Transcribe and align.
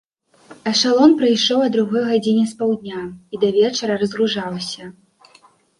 Эшалон 0.71 1.11
прыйшоў 1.19 1.59
а 1.65 1.69
другой 1.77 2.03
гадзіне 2.09 2.43
спаўдня 2.55 2.99
і 3.05 3.35
да 3.45 3.55
вечара 3.61 3.93
разгружаўся. 4.05 4.83